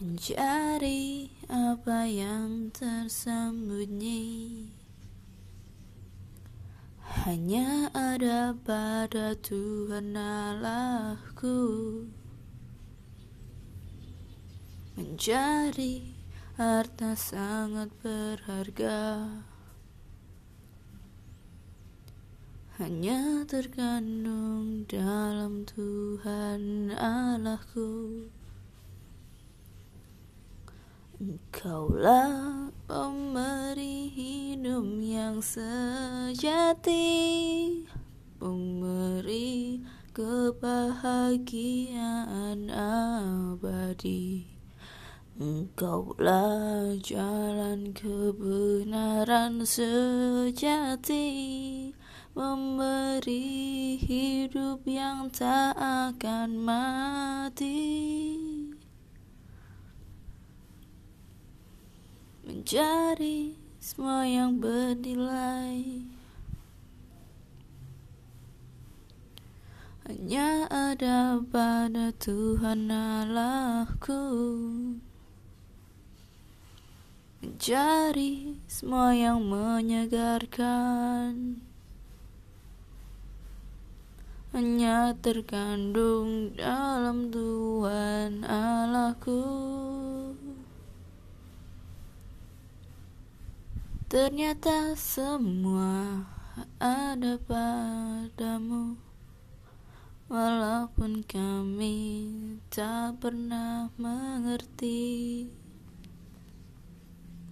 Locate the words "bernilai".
64.60-66.04